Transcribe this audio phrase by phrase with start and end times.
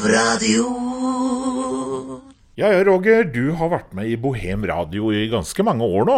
[0.00, 0.64] Bohemradio.
[2.56, 6.16] Ja, ja, Roger, du har vært med i Bohem Radio i ganske mange år nå.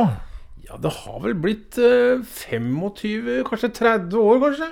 [0.68, 4.68] Ja, det har vel blitt eh, 25, kanskje 30 år, kanskje?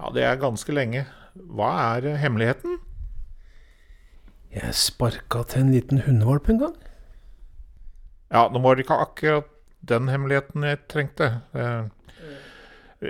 [0.00, 1.04] Ja, det er ganske lenge.
[1.54, 2.80] Hva er eh, hemmeligheten?
[4.54, 6.74] Jeg sparka til en liten hundevalp en gang.
[8.34, 9.50] Ja, nå var det ikke akkurat
[9.86, 11.30] den hemmeligheten jeg trengte.
[11.54, 11.86] Eh,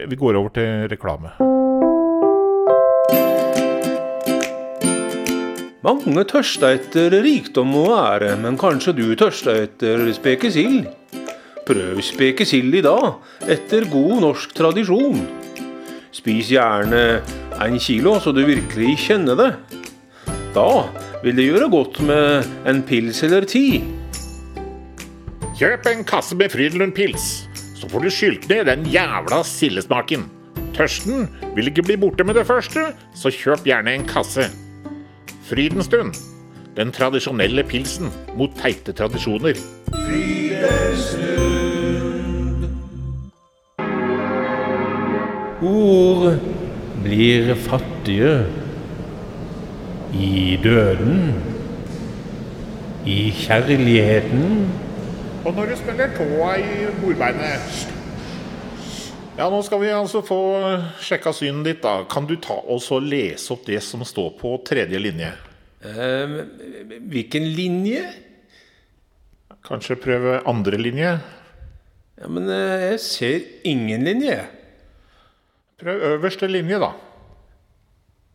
[0.04, 1.32] Vi går over til reklame.
[5.84, 10.86] Mange tørster etter rikdom og ære, men kanskje du tørster etter spekesild?
[11.68, 13.18] Prøv spekesild i dag,
[13.52, 15.20] etter god norsk tradisjon.
[16.08, 17.02] Spis gjerne
[17.60, 19.50] en kilo, så du virkelig kjenner det.
[20.56, 20.66] Da
[21.20, 23.82] vil det gjøre godt med en pils eller ti.
[25.60, 27.44] Kjøp en kasse med Frydenlund pils,
[27.76, 30.30] så får du skylt ned den jævla sildesmaken.
[30.72, 34.48] Tørsten vil ikke bli borte med det første, så kjøp gjerne en kasse.
[35.44, 36.14] Frydenstund.
[36.76, 39.58] Den tradisjonelle pilsen mot teite tradisjoner.
[45.62, 46.38] Ord
[47.04, 48.46] blir fattige
[50.14, 51.34] i døden,
[53.06, 54.72] i kjærligheten.
[55.44, 57.84] Og når du spiller tåa i bordbeinet
[59.34, 60.36] Ja, nå skal vi altså få
[61.02, 62.04] sjekka synet ditt, da.
[62.06, 65.32] Kan du ta oss og lese opp det som står på tredje linje?
[65.82, 66.36] Eh,
[67.10, 68.04] hvilken linje?
[69.66, 71.16] Kanskje prøve andre linje?
[72.20, 74.36] Ja, men eh, jeg ser ingen linje.
[75.82, 76.92] Prøv øverste linje, da.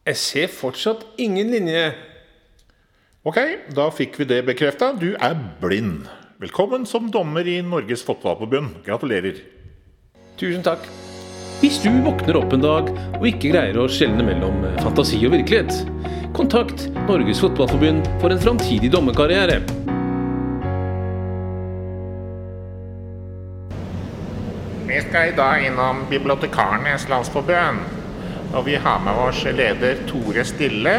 [0.09, 1.93] Jeg ser fortsatt ingen linje.
[3.23, 3.39] Ok,
[3.71, 4.91] da fikk vi det bekrefta.
[4.99, 6.11] Du er blind.
[6.43, 8.81] Velkommen som dommer i Norges Fotballforbund.
[8.83, 9.39] Gratulerer.
[10.39, 10.85] Tusen takk.
[11.59, 15.33] Hvis du våkner opp en dag og ikke greier å skjelne mellom eh, fantasi og
[15.33, 15.73] virkelighet,
[16.37, 19.57] kontakt Norges Fotballforbund for en framtidig dommerkarriere.
[24.87, 27.83] Vi skal i dag innom Bibliotekarenes Landsforbund.
[28.55, 30.97] Og vi har med oss leder Tore Stille.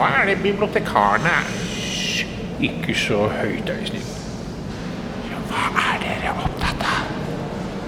[0.00, 1.36] Hva er det bibliotekarene
[2.64, 4.12] Ikke så høyt, Øystein.
[5.28, 6.55] Ja, Hva er dere av?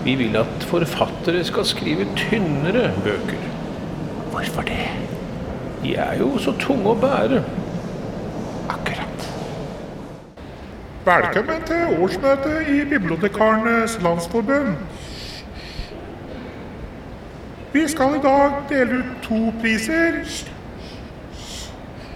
[0.08, 3.42] Vi vil at forfattere skal skrive tynnere bøker.
[4.30, 4.86] Hvorfor det?
[5.82, 7.42] De er jo så tunge å bære.
[8.72, 9.26] Akkurat.
[11.04, 14.80] Velkommen til årsmøtet i Bibliotekarenes Landsforbund.
[17.76, 20.22] Vi skal i dag dele ut to priser.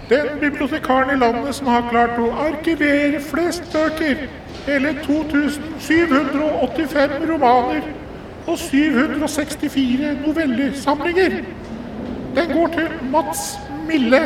[0.09, 4.25] Den bibliotekaren i landet som har klart å arkivere flest bøker,
[4.65, 7.81] hele 2785 romaner
[8.47, 11.29] og 764 novellesamlinger.
[12.35, 14.21] Den går til Mats Mille.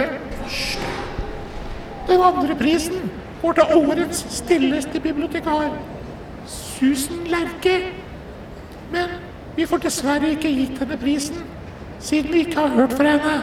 [2.08, 3.12] Den andre prisen
[3.42, 5.78] går til årets stilleste bibliotekar,
[6.46, 7.80] Susan Lerche.
[8.92, 9.10] Men
[9.56, 11.36] vi får dessverre ikke gitt henne prisen,
[12.00, 13.42] siden vi ikke har hørt fra henne.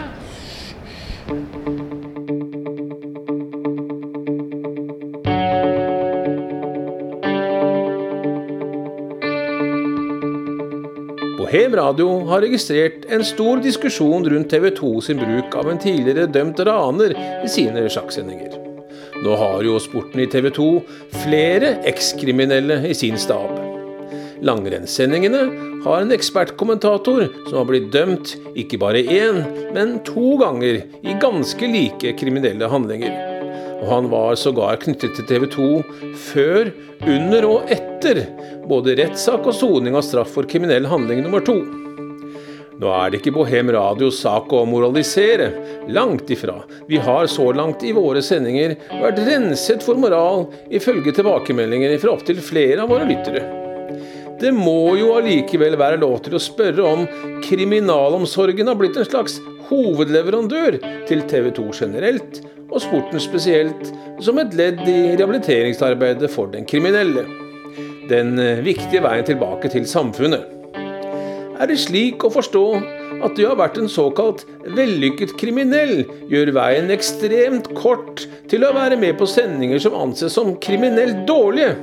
[11.54, 16.26] Bohem Radio har registrert en stor diskusjon rundt TV 2 sin bruk av en tidligere
[16.26, 18.56] dømt raner i sine sjakksendinger.
[19.22, 20.66] Nå har jo sporten i TV 2
[21.22, 23.54] flere ekskriminelle i sin stab.
[24.42, 25.44] Langrennssendingene
[25.84, 29.44] har en ekspertkommentator som har blitt dømt ikke bare én,
[29.78, 33.33] men to ganger i ganske like kriminelle handlinger.
[33.80, 35.70] Og han var sågar knyttet til TV 2
[36.30, 36.72] før,
[37.04, 38.22] under og etter
[38.68, 41.58] både rettssak og soning av straff for kriminell handling nummer to.
[42.74, 45.50] Nå er det ikke Bohem Radios sak å moralisere.
[45.94, 46.56] Langt ifra.
[46.88, 52.42] Vi har så langt i våre sendinger vært renset for moral, ifølge tilbakemeldinger fra opptil
[52.42, 53.44] flere av våre lyttere.
[54.40, 57.04] Det må jo allikevel være lov til å spørre om
[57.44, 59.38] kriminalomsorgen har blitt en slags
[59.70, 62.42] hovedleverandør til TV 2 generelt,
[62.74, 63.92] og sporten spesielt,
[64.22, 67.24] som et ledd i rehabiliteringsarbeidet for den kriminelle.
[68.10, 70.50] Den eh, viktige veien tilbake til samfunnet.
[71.54, 72.64] Er det slik å forstå
[73.24, 74.42] at det å ha vært en såkalt
[74.74, 80.56] vellykket kriminell gjør veien ekstremt kort til å være med på sendinger som anses som
[80.58, 81.76] kriminelt dårlige?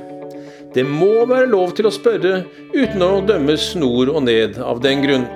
[0.72, 5.04] Det må være lov til å spørre uten å dømmes nord og ned av den
[5.04, 5.28] grunn.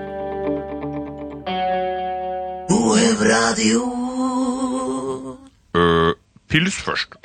[2.68, 3.95] Bohemradio.
[6.48, 7.16] Pils først.